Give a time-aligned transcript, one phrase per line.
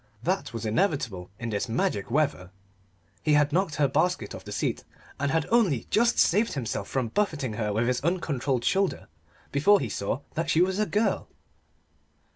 [0.23, 2.49] That was inevitable in this magic weather.
[3.21, 4.83] He had knocked her basket off the seat,
[5.19, 9.09] and had only just saved himself from buffeting her with his uncontrolled shoulder
[9.51, 11.27] before he saw that she was a girl.